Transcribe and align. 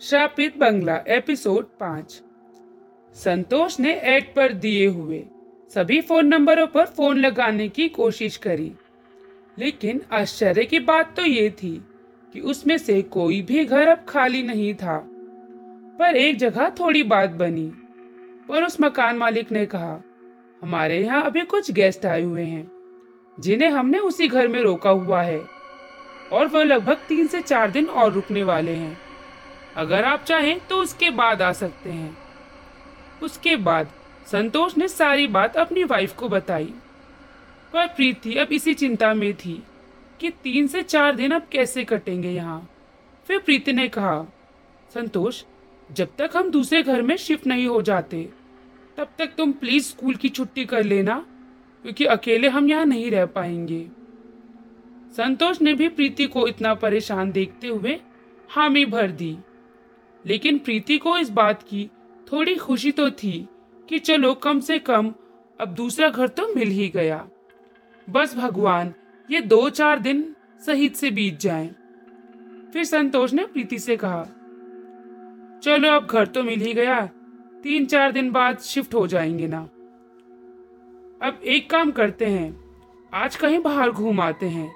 श्रापित 0.00 0.56
बंगला 0.58 0.96
एपिसोड 1.08 1.64
पाँच। 1.80 2.20
संतोष 3.14 3.78
ने 3.80 3.92
एड 3.94 4.24
पर 4.34 4.52
दिए 4.52 4.86
हुए 4.86 5.22
सभी 5.74 6.00
फ़ोन 6.00 6.26
नंबरों 6.26 6.66
पर 6.66 6.86
फ़ोन 6.86 7.18
लगाने 7.18 7.68
की 7.68 7.88
कोशिश 7.88 8.36
करी। 8.36 8.70
लेकिन 9.58 10.02
आश्चर्य 10.12 10.64
की 10.64 10.78
बात 10.78 11.14
तो 11.16 11.22
ये 11.22 11.48
थी 11.50 11.72
कि 12.32 12.40
उसमें 12.40 12.76
से 12.78 13.00
कोई 13.02 13.40
भी 13.42 13.64
घर 13.64 13.88
अब 13.88 14.04
खाली 14.08 14.42
नहीं 14.42 14.74
था। 14.74 14.98
पर 15.98 16.16
एक 16.16 16.36
जगह 16.36 16.70
थोड़ी 16.70 17.02
बात 17.02 17.30
बनी, 17.30 17.66
पर 18.48 18.64
उस 18.64 18.80
मकान 18.80 19.16
मालिक 19.16 19.52
ने 19.52 19.66
कहा, 19.66 20.02
हमारे 20.62 21.00
यहाँ 21.00 21.22
अभी 21.22 21.42
कुछ 21.42 21.70
गेस्ट 21.70 22.06
आए 22.06 22.22
हुए 22.22 22.42
हैं, 22.42 22.66
जिन्हें 23.40 23.70
हमने 23.70 23.98
उसी 23.98 24.28
घर 24.28 24.48
में 24.48 24.60
रोका 24.60 24.90
हुआ 24.90 25.22
है, 25.22 25.40
और 26.32 26.46
वह 26.46 26.64
लगभग 26.64 26.96
तीन 27.08 27.26
से 27.26 27.40
चार 27.40 27.70
दिन 27.70 27.86
और 27.86 28.12
रुकने 28.12 28.42
वाले 28.42 28.72
हैं। 28.72 29.03
अगर 29.76 30.04
आप 30.04 30.24
चाहें 30.24 30.60
तो 30.66 30.76
उसके 30.76 31.10
बाद 31.10 31.42
आ 31.42 31.52
सकते 31.52 31.90
हैं। 31.90 32.18
उसके 33.22 33.56
बाद, 33.56 33.88
संतोष 34.26 34.78
ने 34.78 34.88
सारी 34.88 35.26
बात 35.26 35.56
अपनी 35.56 35.84
वाइफ 35.84 36.14
को 36.14 36.28
बताई। 36.28 36.74
पर 37.72 37.86
प्रीति 37.86 38.34
अब 38.34 38.48
इसी 38.52 38.74
चिंता 38.74 39.14
में 39.14 39.34
थी 39.34 39.62
कि 40.20 40.30
तीन 40.30 40.66
से 40.66 40.82
चार 40.82 41.16
दिन 41.16 41.30
अब 41.30 41.46
कैसे 41.52 41.84
कटेंगे 41.84 42.30
यहाँ। 42.30 42.70
फिर 43.26 43.38
प्रीति 43.38 43.72
ने 43.72 43.88
कहा, 43.88 44.24
संतोष, 44.94 45.44
जब 45.92 46.08
तक 46.18 46.30
हम 46.36 46.50
दूसरे 46.50 46.82
घर 46.82 47.02
में 47.02 47.16
शिफ्ट 47.16 47.46
नहीं 47.46 47.66
हो 47.66 47.82
जाते, 47.82 48.28
तब 48.96 49.08
तक 49.18 49.26
तुम 49.26 49.52
प्लीज़ 49.52 49.84
स्कूल 49.84 50.14
की 50.14 50.28
छुट्टी 50.28 50.64
कर 50.64 50.82
लेना, 50.82 51.26
क्योंकि 51.82 52.04
अकेले 52.04 52.48
हम 52.48 52.68
यहाँ 52.68 52.84
नहीं 52.84 53.10
रह 53.10 53.26
पाएँगे। 53.26 53.86
संतोष 55.16 55.62
ने 55.62 55.74
भी 55.74 55.88
प्रीति 55.88 56.26
को 56.26 56.48
इतना 56.48 56.74
परेशान 56.74 57.32
देखते 57.32 57.66
हुए 57.66 58.00
हामी 58.50 58.84
भर 58.84 59.10
दी। 59.10 59.38
लेकिन 60.26 60.58
प्रीति 60.58 60.98
को 60.98 61.16
इस 61.18 61.30
बात 61.30 61.62
की 61.62 61.88
थोड़ी 62.32 62.54
खुशी 62.56 62.92
तो 62.92 63.10
थी 63.10 63.48
कि 63.88 63.98
चलो 63.98 64.34
कम 64.34 64.60
से 64.60 64.78
कम 64.78 65.12
अब 65.60 65.68
दूसरा 65.68 66.08
घर 66.08 66.28
तो 66.28 66.46
मिल 66.54 66.68
ही 66.68 66.88
गया। 66.88 67.24
बस 68.08 68.34
भगवान, 68.36 68.94
ये 69.28 69.40
दो 69.40 69.68
चार 69.70 69.98
दिन 69.98 70.34
सही 70.66 70.88
से 70.88 71.10
बीत 71.10 71.38
जाएँ। 71.40 71.68
फिर 72.72 72.84
संतोष 72.84 73.32
ने 73.32 73.44
प्रीति 73.44 73.78
से 73.78 73.96
कहा, 73.96 74.22
चलो 75.62 75.90
अब 75.90 76.06
घर 76.06 76.26
तो 76.26 76.42
मिल 76.42 76.60
ही 76.60 76.72
गया, 76.74 77.00
तीन 77.62 77.86
चार 77.86 78.12
दिन 78.12 78.30
बाद 78.30 78.58
शिफ्ट 78.58 78.94
हो 78.94 79.06
जाएँगे 79.06 79.46
ना। 79.46 79.60
अब 81.22 81.40
एक 81.44 81.70
काम 81.70 81.90
करते 81.90 82.26
हैं, 82.26 82.64
आज 83.14 83.36
कहीं 83.36 83.58
बाहर 83.58 83.90
घूम 83.90 84.20
आते 84.20 84.46
हैं, 84.46 84.72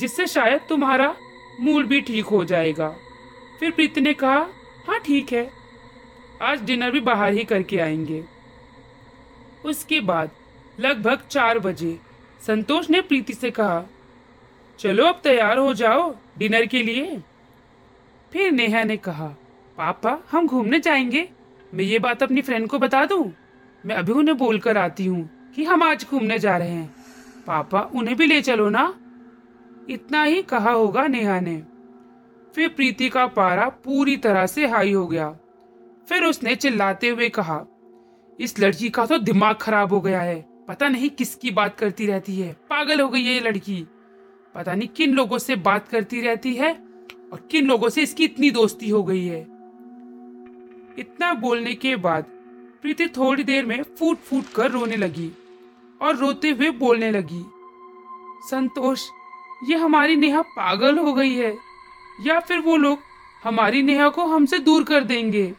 जिससे 0.00 0.26
शायद 0.26 0.60
तुम्हारा 0.68 1.14
मूड 1.60 1.86
भी 1.86 2.00
ठीक 2.00 2.24
हो 2.24 2.44
जाएगा। 2.44 2.88
फिर 3.60 3.70
प्रीति 3.70 4.00
ने 4.00 4.12
कहा 4.14 4.46
हाँ 4.88 4.98
ठीक 5.00 5.32
है। 5.32 5.50
आज 6.42 6.62
डिनर 6.62 6.90
भी 6.90 7.00
बाहर 7.00 7.32
ही 7.32 7.44
करके 7.44 7.78
आएँगे। 7.78 8.24
उसके 9.64 10.00
बाद 10.00 10.30
लगभग 10.80 11.22
चार 11.30 11.58
बजे 11.58 11.98
संतोष 12.46 12.90
ने 12.90 13.00
प्रीति 13.00 13.32
से 13.32 13.50
कहा, 13.50 13.84
चलो 14.78 15.04
अब 15.04 15.20
तैयार 15.24 15.58
हो 15.58 15.74
जाओ 15.74 16.14
डिनर 16.38 16.66
के 16.66 16.82
लिए। 16.82 17.20
फिर 18.32 18.52
नेहा 18.52 18.82
ने 18.82 18.96
कहा, 18.96 19.26
पापा, 19.78 20.18
हम 20.30 20.46
घूमने 20.46 20.80
जाएँगे। 20.80 21.28
मैं 21.74 21.84
ये 21.84 21.98
बात 21.98 22.22
अपनी 22.22 22.42
फ्रेंड 22.42 22.68
को 22.68 22.78
बता 22.78 23.04
दूँ? 23.04 23.32
मैं 23.86 23.96
अभी 23.96 24.12
उन्हें 24.12 24.36
बोल 24.36 24.58
कर 24.58 24.78
आती 24.78 25.06
हूँ 25.06 25.52
कि 25.56 25.64
हम 25.64 25.82
आज 25.82 26.06
घूमने 26.10 26.38
जा 26.38 26.56
रहे 26.56 26.68
हैं। 26.68 26.94
पापा, 27.46 27.80
उन्हें 27.94 28.16
भी 28.16 28.26
ले 28.26 28.42
चलो 28.42 28.68
ना? 28.68 28.94
इतना 29.90 30.22
ही 30.22 30.42
कहा 30.42 30.70
होगा 30.70 31.06
नेहा 31.06 31.40
ने। 31.40 31.62
फिर 32.54 32.68
प्रीति 32.68 33.08
का 33.08 33.26
पारा 33.26 33.68
पूरी 33.84 34.16
तरह 34.16 34.46
से 34.46 34.66
हाई 34.66 34.92
हो 34.92 35.06
गया। 35.06 35.30
फिर 36.08 36.24
उसने 36.24 36.54
चिल्लाते 36.54 37.08
हुए 37.08 37.28
कहा, 37.28 37.64
इस 38.38 38.58
लड़की 38.60 38.88
का 38.88 39.04
तो 39.06 39.18
दिमाग 39.18 39.56
खराब 39.56 39.92
हो 39.92 40.00
गया 40.00 40.20
है। 40.20 40.40
पता 40.68 40.88
नहीं 40.88 41.10
किसकी 41.10 41.50
बात 41.50 41.76
करती 41.78 42.06
रहती 42.06 42.36
है। 42.36 42.52
पागल 42.70 43.00
हो 43.00 43.08
गई 43.08 43.22
है 43.22 43.34
ये 43.34 43.40
लड़की। 43.40 43.86
पता 44.54 44.74
नहीं 44.74 44.88
किन 44.88 45.14
लोगों 45.14 45.38
से 45.38 45.56
बात 45.58 45.88
करती 45.88 46.20
रहती 46.20 46.54
है 46.54 46.72
और 47.32 47.46
किन 47.50 47.66
लोगों 47.66 47.88
से 47.88 48.02
इसकी 48.02 48.24
इतनी 48.24 48.50
दोस्ती 48.50 48.90
हो 48.90 49.02
गई 49.02 49.24
है। 49.24 49.40
इतना 50.98 51.32
बोलने 51.34 51.74
के 51.74 51.94
बाद 51.96 52.24
प्रीति 52.82 53.06
थोड़ी 53.08 53.44
देर 53.44 53.66
में 53.66 53.82
फूट 53.98 54.18
फूट 54.18 54.52
कर 54.54 54.70
रोने 54.70 54.96
लगी 54.96 55.30
और 56.00 56.16
रोते 56.16 56.50
हुए 56.50 56.70
बोलने 56.70 57.10
लगी, 57.10 57.44
संतोष, 58.50 59.04
ये 59.68 59.76
हमारी 59.76 60.16
नेहा 60.16 60.42
पागल 60.50 60.98
हो 60.98 61.12
गई 61.12 61.34
है। 61.34 61.56
या 62.20 62.40
फिर 62.40 62.58
वो 62.58 62.76
लोग 62.76 62.98
हमारी 63.44 63.82
नेहा 63.82 64.08
को 64.08 64.26
हमसे 64.26 64.58
दूर 64.58 64.84
कर 64.84 65.04
देंगे। 65.04 65.54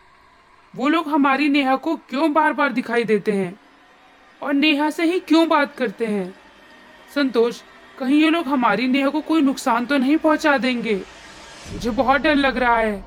वो 0.75 0.88
लोग 0.88 1.08
हमारी 1.08 1.50
नेहा 1.50 1.75
को 1.75 1.96
क्यों 1.96 2.34
बार 2.34 2.53
बार 2.53 2.74
दिखाई 2.74 3.03
देते 3.03 3.31
हैं? 3.31 3.59
और 4.42 4.53
नेहा 4.53 4.90
से 4.90 5.03
ही 5.03 5.20
क्यों 5.20 5.47
बात 5.47 5.75
करते 5.75 6.06
हैं? 6.06 6.36
संतोष, 7.16 7.62
कहीं 8.00 8.22
ये 8.22 8.30
लोग 8.30 8.46
हमारी 8.46 8.88
नेहा 8.88 9.09
को 9.09 9.22
कोई 9.22 9.42
नुकसान 9.42 9.86
तो 9.86 9.97
नहीं 9.97 10.18
पहुँचा 10.18 10.58
देंगे? 10.58 11.02
मुझे 11.74 11.90
बहुत 11.90 12.22
डर 12.22 12.36
लग 12.36 12.58
रहा 12.58 12.78
है। 12.78 13.06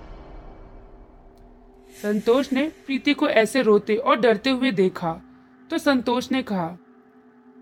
संतोष 2.02 2.52
ने 2.52 2.68
प्रीति 2.68 3.14
को 3.14 3.28
ऐसे 3.28 3.62
रोते 3.62 3.96
और 3.96 4.20
डरते 4.20 4.50
हुए 4.50 4.70
देखा। 4.70 5.12
तो 5.70 5.78
संतोष 5.78 6.32
ने 6.32 6.42
कहा, 6.42 6.66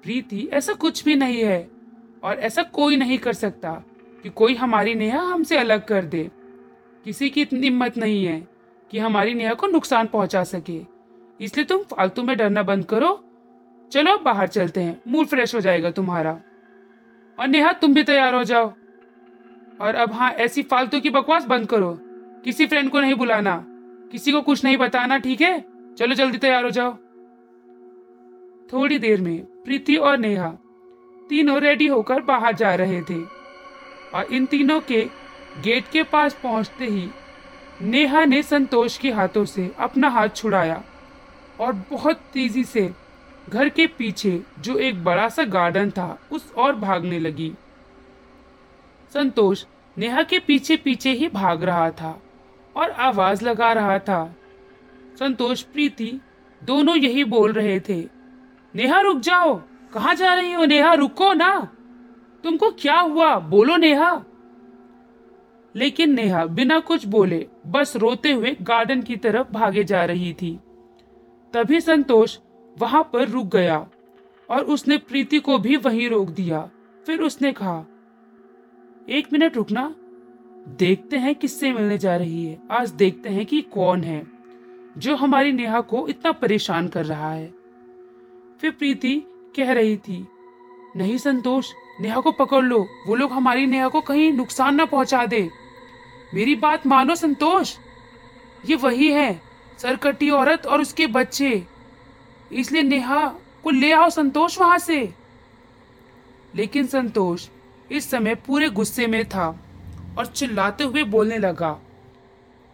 प्रीति, 0.02 0.48
ऐसा 0.52 0.72
कुछ 0.72 1.04
भी 1.04 1.14
नहीं 1.14 1.44
है 1.44 1.70
और 2.24 2.38
ऐसा 2.38 2.62
कोई 2.62 2.96
नहीं 2.96 3.18
कर 3.18 3.32
सकता। 3.32 3.82
कि 4.22 4.28
कोई 4.28 4.54
हमारी 4.54 4.94
नेहा 4.94 5.22
हमसे 5.22 5.56
अलग 5.56 5.86
कर 5.86 6.04
दे। 6.04 6.30
किसी 7.04 7.30
की 7.30 7.42
इतनी 7.42 7.60
हिम्मत 7.60 7.96
नहीं 7.96 8.24
है 8.24 8.48
कि 8.90 8.98
हमारी 8.98 9.34
नेहा 9.34 9.54
को 9.54 9.66
नुकसान 9.66 10.06
पहुँचा 10.06 10.44
सके। 10.44 10.80
इसलिए 11.40 11.64
तुम 11.64 11.82
फालतू 11.82 12.22
में 12.22 12.36
डरना 12.36 12.62
बंद 12.62 12.84
करो। 12.84 13.24
चलो 13.92 14.12
अब 14.12 14.22
बाहर 14.22 14.48
चलते 14.48 14.80
हैं। 14.80 15.02
मूड 15.08 15.26
फ्रेश 15.26 15.54
हो 15.54 15.60
जाएगा 15.60 15.90
तुम्हारा। 15.90 16.40
और 17.38 17.48
नेहा, 17.48 17.72
तुम 17.72 17.94
भी 17.94 18.02
तैयार 18.02 18.34
हो 18.34 18.44
जाओ। 18.44 18.72
और 19.80 19.94
अब 19.94 20.12
हाँ 20.12 20.32
ऐसी 20.32 20.62
फालतू 20.62 21.00
की 21.00 21.10
बकवास 21.10 21.44
बंद 21.44 21.66
करो। 21.66 21.98
किसी 22.44 22.66
फ्रेंड 22.66 22.90
को 22.90 23.00
नहीं 23.00 23.14
बुलाना। 23.14 23.64
किसी 24.12 24.32
को 24.32 24.42
कुछ 24.42 24.64
नहीं 24.64 24.76
बताना, 24.76 25.18
ठीक 25.18 25.40
है? 25.40 25.64
चलो 25.98 26.14
जल्दी 26.14 26.38
तैयार 26.38 26.64
हो 26.64 26.70
जाओ। 26.70 26.92
थोड़ी 28.72 28.98
देर 28.98 29.20
में 29.20 29.44
प्रीति 29.44 29.96
और 29.96 30.18
नेहा 30.18 30.50
तीनों 31.28 31.60
रेडी 31.60 31.86
होकर 31.86 32.20
बाहर 32.20 32.54
जा 32.54 32.74
रहे 32.74 33.02
थे। 33.02 33.39
और 34.14 34.24
इन 34.24 34.46
तीनों 34.46 34.80
के 34.80 35.02
गेट 35.60 35.90
के 35.92 36.02
पास 36.02 36.34
पहुँचते 36.42 36.86
ही 36.86 37.08
नेहा 37.82 38.24
ने 38.24 38.42
संतोष 38.42 38.98
के 38.98 39.10
हाथों 39.10 39.44
से 39.44 39.70
अपना 39.78 40.08
हाथ 40.08 40.28
छुड़ाया 40.28 40.82
और 41.60 41.72
बहुत 41.90 42.20
तेज़ी 42.32 42.64
से 42.64 42.90
घर 43.48 43.68
के 43.68 43.86
पीछे 43.86 44.40
जो 44.58 44.76
एक 44.78 45.02
बड़ा 45.04 45.28
सा 45.28 45.44
गार्डन 45.44 45.90
था, 45.90 46.18
उस 46.32 46.52
और 46.52 46.76
भागने 46.76 47.18
लगी। 47.18 47.52
संतोष 49.14 49.64
नेहा 49.96 50.22
के 50.22 50.38
पीछे 50.38 50.76
पीछे 50.76 51.12
ही 51.12 51.28
भाग 51.28 51.64
रहा 51.64 51.90
था 51.90 52.22
और 52.76 52.90
आवाज़ 52.90 53.44
लगा 53.44 53.72
रहा 53.72 53.98
था। 53.98 54.36
संतोष, 55.18 55.62
प्रीति 55.62 56.20
दोनों 56.62 56.96
यही 56.96 57.24
बोल 57.24 57.52
रहे 57.52 57.80
थे, 57.80 58.00
नेहा, 58.74 59.00
रुक 59.00 59.18
जाओ। 59.18 59.54
कहाँ 59.94 60.14
जा 60.14 60.34
रही 60.34 60.52
हो? 60.52 60.64
नेहा, 60.64 60.92
रुको 60.94 61.32
ना। 61.32 61.68
तुमको 62.44 62.70
क्या 62.70 63.00
हुआ? 63.00 63.38
बोलो 63.38 63.76
नेहा। 63.76 64.24
लेकिन 65.76 66.14
नेहा 66.14 66.44
बिना 66.44 66.78
कुछ 66.80 67.06
बोले 67.06 67.46
बस 67.66 67.96
रोते 67.96 68.32
हुए 68.32 68.56
गार्डन 68.62 69.02
की 69.02 69.16
तरफ़ 69.16 69.52
भागे 69.52 69.84
जा 69.84 70.04
रही 70.04 70.32
थी। 70.32 70.60
तभी 71.54 71.80
संतोष 71.80 72.38
वहाँ 72.78 73.10
पर 73.12 73.28
रुक 73.28 73.46
गया 73.46 73.88
और 74.50 74.64
उसने 74.64 74.98
प्रीति 74.98 75.38
को 75.38 75.58
भी 75.58 75.76
वहीं 75.76 76.08
रोक 76.08 76.28
दिया। 76.28 76.70
फिर 77.06 77.20
उसने 77.20 77.52
कहा, 77.52 77.84
एक 79.08 79.32
मिनट 79.32 79.56
रुकना 79.56 79.94
देखते 80.68 81.16
हैं 81.16 81.34
किससे 81.34 81.72
मिलने 81.72 81.98
जा 81.98 82.16
रही 82.16 82.44
है। 82.46 82.58
आज 82.70 82.90
देखते 82.90 83.28
हैं 83.28 83.46
कि 83.46 83.60
कौन 83.60 84.04
है, 84.04 84.26
जो 84.98 85.16
हमारी 85.16 85.52
नेहा 85.52 85.80
को 85.80 86.08
इतना 86.08 86.32
परेशान 86.32 86.88
कर 86.88 87.06
रहा 87.06 87.32
है। 87.32 87.54
फिर 88.60 88.70
प्रीति 88.70 89.22
कह 89.56 89.72
रही 89.72 89.96
थी, 89.96 90.26
नहीं 90.96 91.18
संतोष 91.18 91.72
नेहा 92.00 92.20
को 92.20 92.32
पकड़ 92.32 92.64
लो। 92.64 92.86
वो 93.06 93.14
लोग 93.14 93.32
हमारी 93.32 93.66
नेहा 93.66 93.88
को 93.88 94.00
कहीं 94.00 94.32
नुकसान 94.32 94.74
ना 94.74 94.84
पहुँचा 94.84 95.24
दे। 95.26 95.48
मेरी 96.34 96.54
बात 96.54 96.86
मानो, 96.86 97.14
संतोष? 97.14 97.76
ये 98.66 98.76
वही 98.76 99.10
है, 99.10 99.40
सरकटी 99.78 100.30
औरत 100.30 100.66
और 100.66 100.80
उसके 100.80 101.06
बच्चे। 101.06 101.62
इसलिए 102.52 102.82
नेहा 102.82 103.26
को 103.64 103.70
ले 103.70 103.92
आओ, 103.92 104.08
संतोष, 104.10 104.58
वहाँ 104.60 104.78
से। 104.78 105.12
लेकिन 106.54 106.86
संतोष, 106.86 107.46
इस 107.90 108.10
समय 108.10 108.34
पूरे 108.36 108.68
गुस्से 108.68 109.06
में 109.06 109.24
था 109.24 109.48
और 110.18 110.26
चिल्लाते 110.26 110.84
हुए 110.84 111.02
बोलने 111.04 111.38
लगा, 111.38 111.78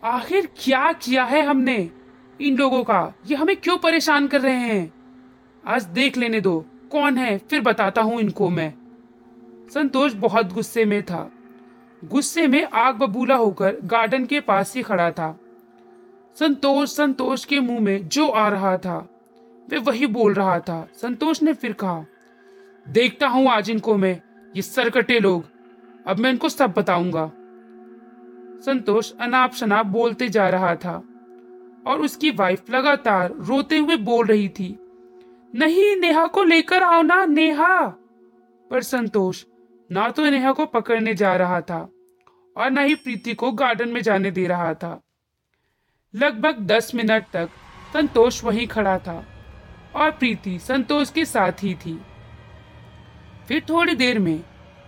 आखिर 0.02 0.48
क्या 0.58 0.90
किया 0.92 1.24
है 1.24 1.44
हमने 1.46 1.76
इन 2.40 2.56
लोगों 2.56 2.82
का? 2.84 3.14
ये 3.26 3.36
हमें 3.36 3.56
क्यों 3.56 3.76
परेशान 3.78 4.26
कर 4.28 4.40
रहे 4.40 4.54
हैं? 4.54 4.92
आज 5.64 5.84
देख 5.84 6.16
लेने 6.16 6.40
दो, 6.40 6.58
कौन 6.92 7.18
है? 7.18 7.36
फिर 7.40 7.60
बताता 7.60 8.02
हूँ 8.02 8.20
इनको 8.20 8.48
मैं। 8.50 8.72
संतोष 9.74 10.12
बहुत 10.12 10.52
गुस्से 10.52 10.84
में 10.84 11.02
था। 11.02 11.30
गुस्से 12.04 12.46
में 12.46 12.64
आग 12.64 12.94
बबूला 12.94 13.34
होकर 13.34 13.76
गार्डन 13.84 14.24
के 14.26 14.40
पास 14.40 14.74
ही 14.76 14.82
खड़ा 14.82 15.10
था। 15.10 15.38
संतोष 16.36 16.94
संतोष 16.96 17.44
के 17.44 17.60
मुँह 17.60 17.80
में 17.80 18.08
जो 18.08 18.28
आ 18.28 18.48
रहा 18.48 18.76
था, 18.76 18.98
वे 19.68 19.78
वही 19.78 20.06
बोल 20.06 20.34
रहा 20.34 20.58
था। 20.60 20.88
संतोष 20.94 21.42
ने 21.42 21.52
फिर 21.52 21.72
कहा, 21.72 22.04
देखता 22.88 23.28
हूँ 23.28 23.48
आज 23.48 23.70
इनको 23.70 23.96
मैं, 23.96 24.20
ये 24.56 24.62
सरकटे 24.62 25.20
लोग। 25.20 25.44
अब 26.06 26.18
मैं 26.18 26.30
इनको 26.30 26.48
सब 26.48 26.74
बताऊँगा। 26.76 27.26
संतोष 28.62 29.12
अनाप 29.20 29.52
शनाप 29.52 29.86
बोलते 29.86 30.28
जा 30.28 30.48
रहा 30.48 30.74
था 30.76 31.02
और 31.86 32.00
उसकी 32.00 32.30
वाइफ 32.30 32.70
लगातार 32.70 33.34
रोते 33.38 33.78
हुए 33.78 33.96
बोल 33.96 34.26
रही 34.26 34.48
थी, 34.48 34.76
नहीं, 35.54 35.96
नेहा 35.96 36.26
को 36.26 36.42
लेकर 36.42 36.82
आओ 36.82 37.02
ना, 37.02 37.24
नेहा! 37.24 37.86
पर 38.70 38.82
संतोष 38.82 39.44
ना 39.90 40.08
तो 40.08 40.24
नेहा 40.24 40.52
को 40.52 40.66
पकड़ने 40.66 41.14
जा 41.14 41.34
रहा 41.36 41.60
था 41.60 41.78
और 42.56 42.70
न 42.70 42.78
ही 42.78 42.94
प्रीति 42.94 43.34
को 43.34 43.50
गार्डन 43.52 43.88
में 43.88 44.00
जाने 44.00 44.30
दे 44.30 44.46
रहा 44.46 44.72
था। 44.74 45.00
लगभग 46.14 46.60
दस 46.66 46.94
मिनट 46.94 47.24
तक 47.32 47.50
संतोष 47.92 48.42
वहीं 48.44 48.66
खड़ा 48.66 48.98
था 48.98 49.24
और 49.96 50.10
प्रीति 50.10 50.58
संतोष 50.58 51.10
के 51.10 51.24
साथ 51.24 51.62
ही 51.62 51.74
थी। 51.74 51.98
फिर 53.48 53.62
थोड़ी 53.68 53.94
देर 53.94 54.18
में 54.18 54.40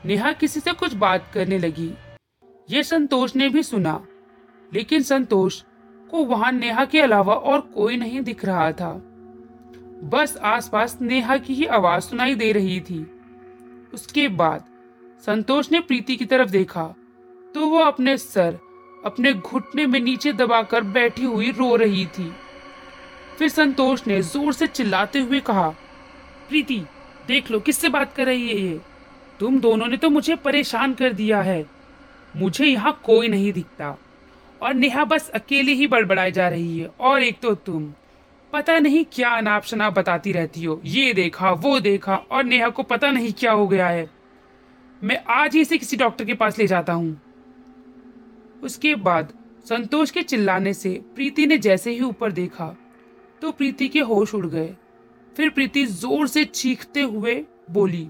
नेहा 0.05 0.33
किसी 0.33 0.61
से 0.61 0.73
कुछ 0.73 0.95
बात 0.95 1.31
करने 1.35 1.59
लगी। 1.59 1.93
ये 2.69 2.83
संतोष 2.83 3.37
ने 3.37 3.49
भी 3.49 3.63
सुना, 3.63 4.07
लेकिन 4.73 5.03
संतोष 5.03 5.63
को 6.11 6.25
वहाँ 6.25 6.53
नेहा 6.53 6.85
के 6.85 7.01
अलावा 7.01 7.35
और 7.35 7.61
कोई 7.61 7.97
नहीं 7.97 8.21
दिख 8.21 8.45
रहा 8.45 8.73
था। 8.73 8.93
बस 10.05 10.37
आसपास 10.37 10.99
नेहा 11.01 11.37
की 11.37 11.55
ही 11.55 11.65
आवाज़ 11.67 12.05
सुनाई 12.05 12.35
दे 12.35 12.53
रही 12.53 12.81
थी। 12.81 13.01
उसके 13.95 14.29
बाद 14.29 14.65
संतोष 15.23 15.71
ने 15.73 15.81
प्रीति 15.81 16.17
की 16.17 16.25
तरफ़ 16.25 16.51
देखा 16.51 16.83
तो 17.55 17.67
वो 17.67 17.79
अपने 17.79 18.17
सर, 18.19 18.59
अपने 19.05 19.33
घुटने 19.33 19.87
में 19.87 19.99
नीचे 20.01 20.33
दबाकर 20.33 20.83
बैठी 20.83 21.25
हुई 21.25 21.51
रो 21.51 21.75
रही 21.77 22.05
थी। 22.09 22.31
फिर 23.39 23.49
संतोष 23.49 24.07
ने 24.07 24.21
ज़ोर 24.23 24.53
से 24.53 24.67
चिल्लाते 24.67 25.19
हुए 25.19 25.41
कहा, 25.41 25.69
प्रीति, 26.49 26.81
देख 27.29 27.51
लो 27.51 27.61
किससे 27.61 27.89
बात 27.89 28.15
कर 28.15 28.27
रही 28.27 28.49
है 28.49 28.57
ये? 28.57 28.81
तुम 29.41 29.59
दोनों 29.61 29.87
ने 29.87 29.97
तो 29.97 30.11
मुझे 30.11 30.37
परेशान 30.37 30.95
कर 30.95 31.13
दिया 31.13 31.41
है। 31.43 31.65
मुझे 32.35 32.67
यहाँ 32.67 33.01
कोई 33.05 33.29
नहीं 33.29 33.53
दिखता। 33.53 33.97
और 34.63 34.75
नेहा 34.75 35.05
बस 35.05 35.29
अकेले 35.29 35.73
ही 35.73 35.87
बड़बड़ाई 35.87 36.33
जा 36.33 36.49
रही 36.49 36.79
है। 36.79 36.87
और 37.01 37.23
एक 37.23 37.41
तो 37.41 37.55
तुम, 37.55 37.93
पता 38.53 38.79
नहीं 38.79 39.05
क्या 39.05 39.31
अनाप 39.31 39.65
शनाप 39.65 39.93
बताती 39.93 40.33
रहती 40.33 40.65
हो। 40.65 40.81
ये 40.85 41.13
देखा, 41.15 41.51
वो 41.51 41.79
देखा, 41.81 42.17
और 42.17 42.45
नेहा 42.45 42.69
को 42.69 42.83
पता 42.83 43.11
नहीं 43.11 43.33
क्या 43.33 43.53
हो 43.53 43.67
गया 43.69 43.89
है। 43.89 44.18
मैं 45.03 45.19
आज 45.31 45.55
ही 45.55 45.61
इसे 45.61 45.79
किसी 45.79 45.97
डॉक्टर 45.97 46.25
के 46.25 46.35
पास 46.35 46.59
ले 46.59 46.67
जाता 46.67 46.93
हूँ। 46.93 47.21
उसके 48.63 48.95
बाद 48.97 49.33
संतोष 49.67 50.11
के 50.11 50.23
चिल्लाने 50.23 50.73
से 50.75 50.91
प्रीति 51.15 51.47
ने 51.47 51.59
जैसे 51.59 51.91
ही 51.91 52.01
ऊपर 52.01 52.33
देखा 52.33 52.75
तो 53.43 53.51
प्रीति 53.53 53.89
के 53.89 54.01
होश 54.01 54.35
उड़ 54.35 54.47
गए। 54.47 54.75
फिर 55.37 55.51
प्रीति 55.51 55.85
ज़ोर 55.87 56.29
से 56.29 56.45
चीखते 56.45 57.03
हुए 57.03 57.35
बोली, 57.71 58.09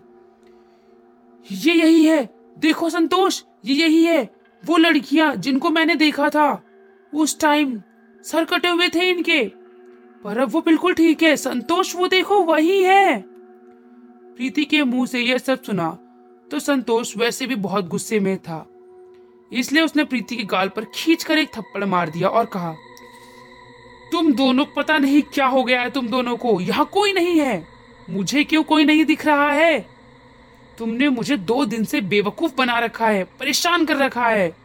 ये 1.46 1.74
यही 1.74 2.04
है, 2.04 2.28
देखो 2.58 2.90
संतोष, 2.90 3.42
ये 3.64 3.74
यही 3.74 4.04
है, 4.04 4.22
वो 4.62 4.76
लड़कियाँ 4.76 5.34
जिनको 5.36 5.70
मैंने 5.70 5.94
देखा 5.96 6.28
था, 6.30 6.62
उस 7.12 7.38
टाइम 7.40 7.80
सर 8.24 8.44
कटे 8.44 8.68
हुए 8.68 8.88
थे 8.88 9.10
इनके, 9.10 9.44
पर 10.24 10.38
अब 10.38 10.50
वो 10.50 10.60
बिल्कुल 10.60 10.94
ठीक 10.94 11.22
है, 11.22 11.36
संतोष 11.36 11.94
वो 11.96 12.08
देखो 12.08 12.42
वही 12.44 12.82
है। 12.82 13.20
प्रीति 13.20 14.64
के 14.64 14.82
मुँह 14.84 15.06
से 15.06 15.20
यह 15.20 15.38
सब 15.38 15.62
सुना 15.62 15.96
तो 16.50 16.58
संतोष 16.58 17.16
वैसे 17.16 17.46
भी 17.46 17.54
बहुत 17.54 17.88
गुस्से 17.88 18.20
में 18.20 18.36
था। 18.38 18.66
इसलिए 19.52 19.82
उसने 19.82 20.04
प्रीति 20.04 20.36
के 20.36 20.44
गाल 20.44 20.68
पर 20.68 20.84
खींच 20.84 21.24
कर 21.24 21.38
एक 21.38 21.48
थप्पड़ 21.54 21.84
मार 21.84 22.10
दिया 22.10 22.28
और 22.28 22.46
कहा, 22.46 22.74
तुम 24.12 24.32
दोनों 24.32 24.64
पता 24.76 24.98
नहीं 24.98 25.22
क्या 25.22 25.46
हो 25.46 25.64
गया 25.64 25.80
है 25.80 25.90
तुम 25.90 26.08
दोनों 26.08 26.36
को। 26.36 26.60
यहाँ 26.60 26.84
कोई 26.84 27.12
नहीं 27.12 27.40
है। 27.40 27.66
मुझे 28.10 28.44
क्यों 28.44 28.62
कोई 28.62 28.84
नहीं 28.84 29.04
दिख 29.04 29.26
रहा 29.26 29.50
है? 29.50 29.86
तुमने 30.78 31.08
मुझे 31.08 31.36
दो 31.36 31.64
दिन 31.64 31.84
से 31.84 32.00
बेवकूफ़ 32.00 32.54
बना 32.56 32.78
रखा 32.78 33.06
है, 33.06 33.24
परेशान 33.24 33.84
कर 33.84 33.96
रखा 33.96 34.28
है। 34.28 34.56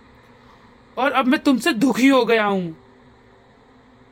और 0.98 1.12
अब 1.12 1.26
मैं 1.26 1.40
तुमसे 1.40 1.74
दुखी 1.74 2.08
हो 2.08 2.26
गया 2.26 2.46
हूँ। 2.46 2.76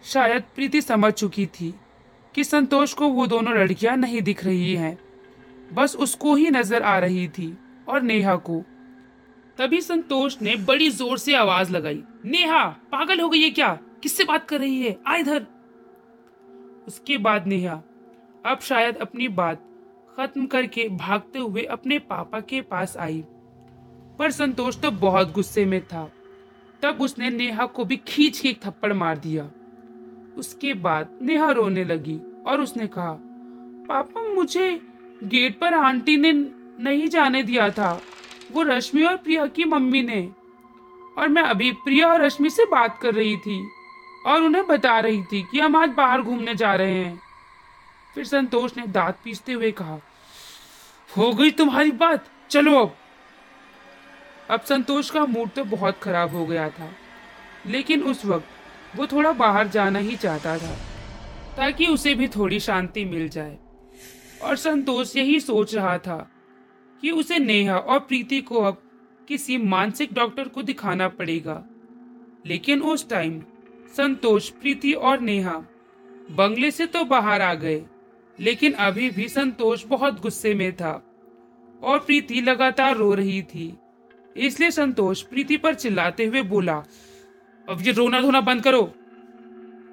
शायद 0.06 0.44
प्रीति 0.56 0.82
समझ 0.82 1.14
चुकी 1.14 1.46
थी 1.46 1.74
कि 2.36 2.44
संतोष 2.44 2.94
को 2.94 3.08
वो 3.08 3.28
दोनों 3.28 3.54
लड़कियाँ 3.54 3.96
नहीं 3.98 4.22
दिख 4.22 4.44
रही 4.46 4.76
हैं। 4.76 4.98
बस 5.74 5.96
उसको 5.96 6.36
ही 6.36 6.50
नज़र 6.50 6.82
आ 6.82 6.98
रही 7.00 7.28
थी 7.28 7.58
और 7.88 8.02
नेहा 8.02 8.36
को। 8.36 8.64
तभी 9.58 9.82
संतोष 9.82 10.42
ने 10.42 10.56
बड़ी 10.56 10.90
ज़ोर 10.90 11.18
से 11.18 11.36
आवाज़ 11.36 11.72
लगाई। 11.72 12.04
नेहा, 12.26 12.64
पागल 12.92 13.20
हो 13.20 13.30
गई 13.30 13.42
है 13.42 13.50
क्या? 13.50 13.74
किससे 14.04 14.24
बात 14.24 14.48
कर 14.50 14.60
रही 14.60 14.82
है? 14.82 14.98
आ 15.08 15.16
इधर। 15.16 15.46
उसके 16.88 17.18
बाद 17.18 17.48
नेहा, 17.48 17.82
अब 18.46 18.60
शायद 18.60 18.98
अपनी 18.98 19.28
बात 19.28 19.68
खत्म 20.18 20.46
करके 20.46 20.88
भागते 20.90 21.40
हुए 21.40 21.64
अपने 21.64 22.00
पापा 22.00 22.40
के 22.40 22.62
पास 22.62 22.98
आई। 22.98 23.24
पर 24.20 24.32
संतोष 24.32 24.80
तो 24.82 24.92
बहुत 24.92 25.32
गुस्से 25.32 25.66
में 25.66 25.82
था। 25.88 26.12
तब 26.84 27.02
उसने 27.02 27.30
नेहा 27.30 27.66
को 27.66 27.86
भी 27.86 27.98
खींच 27.98 28.40
के 28.40 28.50
एक 28.50 28.62
थप्पड़ 28.64 28.94
मार 28.94 29.18
दिया। 29.18 29.50
उसके 30.38 30.74
बाद 30.74 31.18
नेहा 31.22 31.52
रोने 31.52 31.84
लगी 31.84 32.20
और 32.48 32.62
उसने 32.62 32.88
कहा, 32.88 33.18
पापा, 33.88 34.22
मुझे 34.22 34.82
गेट 35.24 35.60
पर 35.60 35.74
आंटी 35.74 36.18
ने 36.18 36.32
नहीं 36.84 37.08
जाने 37.08 37.44
दिया 37.44 37.70
था। 37.70 38.02
वो 38.52 38.62
रश्मि 38.62 39.04
और 39.04 39.18
प्रिया 39.18 39.46
की 39.48 39.64
मम्मी 39.64 40.02
ने। 40.02 40.30
और 41.18 41.28
मैं 41.28 41.42
अभी 41.42 41.72
प्रिया 41.72 42.08
और 42.08 42.22
रश्मि 42.22 42.50
से 42.50 42.66
बात 42.66 43.00
कर 43.02 43.14
रही 43.14 43.38
थी। 43.38 43.70
और 44.26 44.42
उन्हें 44.42 44.68
बता 44.68 45.00
रही 45.00 45.24
थी 45.24 45.42
कि 45.42 45.60
हम 45.60 45.76
आज 45.76 45.90
बाहर 45.90 46.22
घूमने 46.22 46.56
जा 46.56 46.76
रहे 46.76 46.94
हैं। 46.94 47.20
फिर 48.16 48.26
संतोष 48.26 48.78
ने 48.78 48.88
दांत 48.88 49.18
पीसते 49.24 49.52
हुए 49.52 49.72
कहा, 49.72 49.98
हो 51.18 51.34
गई 51.34 51.52
तुम्हारी 51.52 51.92
बात, 51.92 52.26
चलो 52.50 52.80
अब। 52.80 52.96
अब 54.52 54.62
संतोष 54.62 55.10
का 55.10 55.26
मूड 55.26 55.50
तो 55.50 55.64
बहुत 55.64 56.00
खराब 56.00 56.36
हो 56.36 56.46
गया 56.46 56.70
था। 56.70 56.90
लेकिन 57.68 58.04
उस 58.04 58.26
वक्त 58.26 58.48
वो 58.96 59.08
थोड़ा 59.08 59.32
बाहर 59.32 59.68
जाना 59.68 60.00
ही 60.00 60.16
चाहता 60.16 60.58
था, 60.58 60.76
ताकि 61.58 61.86
उसे 61.86 62.16
भी 62.16 62.28
थोड़ी 62.28 62.60
शांति 62.60 63.06
मिल 63.06 63.30
जाए। 63.30 63.58
और 64.44 64.56
संतोष 64.56 65.16
यही 65.16 65.40
सोच 65.40 65.76
रहा 65.76 65.98
था 65.98 66.18
कि 67.04 67.12
उसे 67.12 67.38
नेहा 67.40 67.78
और 67.78 68.00
प्रीति 68.00 68.42
को 68.42 68.62
अब 68.62 68.82
किसी 69.28 69.58
मानसिक 69.58 70.14
डॉक्टर 70.14 70.48
को 70.48 70.62
दिखाना 70.62 71.08
पड़ेगा। 71.10 71.64
लेकिन 72.46 72.82
उस 72.82 73.08
टाइम 73.10 73.40
संतोष, 73.98 74.50
प्रीति 74.50 74.94
और 74.94 75.20
नेहा 75.20 75.54
बंगले 76.32 76.72
से 76.72 76.86
तो 76.86 77.04
बाहर 77.06 77.42
आ 77.42 77.54
गए, 77.54 77.82
लेकिन 78.40 78.74
अभी 78.74 79.10
भी 79.10 79.28
संतोष 79.30 79.86
बहुत 79.86 80.22
गुस्से 80.22 80.54
में 80.54 80.72
था 80.74 80.92
और 81.82 82.00
प्रीति 82.00 82.42
लगातार 82.42 82.98
रो 82.98 83.14
रही 83.14 83.42
थी। 83.44 83.74
इसलिए 84.36 84.72
संतोष 84.72 85.22
प्रीति 85.22 85.58
पर 85.58 85.74
चिल्लाते 85.74 86.26
हुए 86.26 86.42
बोला, 86.42 86.84
अब 87.68 87.82
ये 87.82 87.92
रोना 87.92 88.22
धोना 88.22 88.42
बंद 88.42 88.64
करो, 88.64 88.84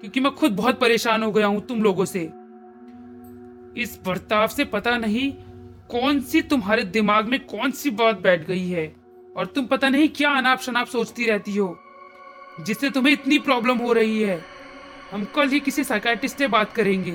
क्योंकि 0.00 0.20
मैं 0.20 0.32
खुद 0.32 0.52
बहुत 0.52 0.80
परेशान 0.80 1.22
हो 1.22 1.32
गया 1.32 1.46
हूँ 1.46 1.66
तुम 1.66 1.82
लोगों 1.82 2.04
से। 2.04 2.20
इस 3.76 3.98
बर्ताव 4.06 4.46
से 4.48 4.64
पता 4.64 4.96
नहीं 4.98 5.32
कौन 5.90 6.20
सी 6.20 6.42
तुम्हारे 6.42 6.82
दिमाग 6.82 7.28
में 7.28 7.44
कौन 7.46 7.70
सी 7.70 7.90
बात 7.90 8.20
बैठ 8.20 8.46
गई 8.46 8.68
है 8.68 8.86
और 9.36 9.46
तुम 9.46 9.66
पता 9.66 9.88
नहीं 9.88 10.08
क्या 10.08 10.30
अनाप 10.30 10.60
शनाप 10.60 10.86
सोचती 10.86 11.26
रहती 11.26 11.56
हो, 11.56 11.78
जिससे 12.60 12.90
तुम्हें 12.90 13.12
इतनी 13.12 13.38
प्रॉब्लम 13.38 13.78
हो 13.78 13.92
रही 13.92 14.22
है। 14.22 14.40
हम 15.12 15.24
कल 15.24 15.48
ही 15.48 15.60
किसी 15.60 15.84
साइकाट्रिस्ट 15.84 16.38
से 16.38 16.48
बात 16.48 16.72
करेंगे। 16.72 17.12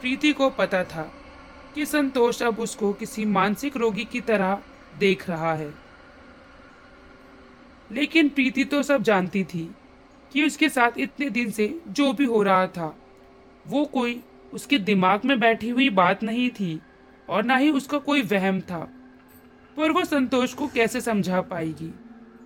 प्रीति 0.00 0.32
को 0.32 0.50
पता 0.50 0.84
था 0.84 1.12
कि 1.74 1.86
संतोष 1.86 2.42
अब 2.42 2.60
उसको 2.60 2.92
किसी 2.92 3.24
मानसिक 3.24 3.76
रोगी 3.76 4.04
की 4.04 4.20
तरह 4.20 4.58
देख 4.98 5.28
रहा 5.30 5.54
है। 5.54 5.74
लेकिन 7.92 8.28
प्रीति 8.28 8.64
तो 8.64 8.82
सब 8.82 9.02
जानती 9.02 9.44
थी 9.44 9.70
कि 10.32 10.44
उसके 10.44 10.68
साथ 10.68 10.98
इतने 10.98 11.30
दिन 11.30 11.50
से 11.50 11.80
जो 11.88 12.12
भी 12.12 12.24
हो 12.24 12.42
रहा 12.42 12.66
था, 12.66 12.96
वो 13.66 13.84
कोई 13.84 14.20
उसके 14.52 14.78
दिमाग 14.78 15.20
में 15.24 15.40
बैठी 15.40 15.68
हुई 15.68 15.90
बात 15.90 16.22
नहीं 16.22 16.50
थी 16.50 16.80
और 17.28 17.44
ना 17.44 17.56
ही 17.56 17.70
उसका 17.70 17.98
कोई 17.98 18.22
वहम 18.22 18.60
था। 18.60 18.92
पर 19.76 19.90
वो 19.90 20.04
संतोष 20.04 20.54
को 20.54 20.68
कैसे 20.68 21.00
समझा 21.00 21.40
पाएगी 21.40 21.94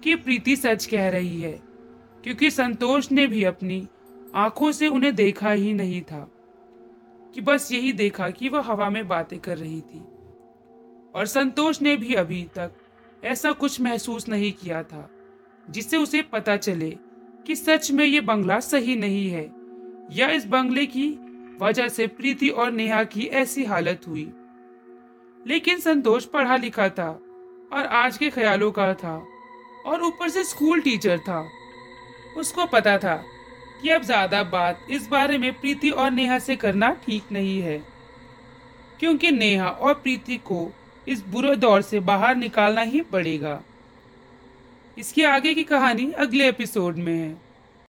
कि 0.05 0.15
प्रीति 0.15 0.57
सच 0.57 0.87
कह 0.87 1.09
रही 1.09 1.41
है? 1.41 1.61
क्योंकि 2.25 2.51
संतोष 2.51 3.13
ने 3.13 3.27
भी 3.27 3.45
अपनी 3.45 3.89
आँखों 4.35 4.73
से 4.73 4.89
उन्हें 4.89 5.15
देखा 5.15 5.51
ही 5.51 5.73
नहीं 5.73 6.03
था 6.03 6.31
कि 7.35 7.41
बस 7.41 7.73
यही 7.73 7.93
देखा 7.93 8.31
कि 8.31 8.49
वह 8.49 8.61
हवा 8.61 8.91
में 8.91 9.09
बातें 9.09 9.39
कर 9.39 9.59
रही 9.59 9.81
थी। 9.81 10.05
और 11.15 11.27
संतोष 11.27 11.83
ने 11.83 11.97
भी 11.97 12.15
अभी 12.15 12.43
तक 12.55 12.71
ऐसा 13.25 13.53
कुछ 13.53 13.81
महसूस 13.81 14.29
नहीं 14.29 14.53
किया 14.53 14.83
था, 14.83 15.11
जिससे 15.71 15.97
उसे 15.97 16.23
पता 16.23 16.57
चले 16.57 16.91
कि 17.47 17.57
सच 17.57 17.91
में 17.91 18.05
ये 18.05 18.21
बंगला 18.21 18.61
सही 18.61 18.97
नहीं 18.97 19.31
है 19.31 19.53
या 20.13 20.29
इस 20.31 20.47
बंगले 20.47 20.87
की 20.87 21.19
वजह 21.61 21.89
से 21.89 22.07
प्रीति 22.09 22.49
और 22.51 22.71
नेहा 22.73 23.03
की 23.05 23.27
ऐसी 23.35 23.65
हालत 23.65 24.07
हुई। 24.09 24.29
लेकिन 25.41 25.81
संतोष 25.81 26.25
पढ़ा 26.27 26.57
लिखा 26.57 26.89
था 26.91 27.09
और 27.73 27.87
आज 27.87 28.17
के 28.19 28.31
ख्यालों 28.31 28.71
का 28.73 28.93
था 28.95 29.15
और 29.87 30.03
ऊपर 30.03 30.29
से 30.29 30.45
स्कूल 30.45 30.81
टीचर 30.81 31.19
था। 31.19 31.41
उसको 32.37 32.67
पता 32.69 32.97
था 32.99 33.15
कि 33.83 33.89
अब 33.89 34.03
ज़्यादा 34.03 34.43
बात 34.45 34.87
इस 34.91 35.09
बारे 35.09 35.39
में 35.39 35.53
प्रीति 35.53 35.91
और 35.91 36.11
नेहा 36.11 36.39
से 36.39 36.57
करना 36.57 36.91
ठीक 37.05 37.33
नहीं 37.33 37.61
है, 37.63 37.79
क्योंकि 39.01 39.31
नेहा 39.31 39.69
और 39.69 39.95
प्रीति 39.95 40.37
को 40.47 40.71
इस 41.07 41.25
बुरे 41.27 41.55
दौर 41.57 41.83
से 41.83 42.01
बाहर 42.03 42.37
निकालना 42.37 42.81
ही 42.83 43.01
पड़ेगा। 43.03 43.61
इसके 44.97 45.25
आगे 45.25 45.55
की 45.55 45.65
कहानी 45.65 46.11
अगले 46.15 46.49
एपिसोड 46.49 46.97
में 46.97 47.15
है। 47.15 47.50